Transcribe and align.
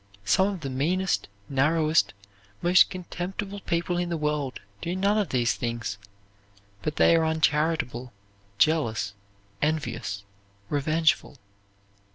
Some 0.25 0.47
of 0.47 0.61
the 0.61 0.69
meanest, 0.71 1.27
narrowest, 1.47 2.15
most 2.63 2.89
contemptible 2.89 3.59
people 3.59 3.99
in 3.99 4.09
the 4.09 4.17
world 4.17 4.59
do 4.81 4.95
none 4.95 5.19
of 5.19 5.29
these 5.29 5.53
things 5.53 5.99
but 6.81 6.95
they 6.95 7.15
are 7.15 7.23
uncharitable, 7.23 8.11
jealous, 8.57 9.13
envious, 9.61 10.23
revengeful. 10.69 11.37